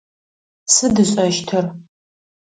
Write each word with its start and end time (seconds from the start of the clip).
Сыд 0.73 0.95
ышӏэщтыр? 1.03 1.65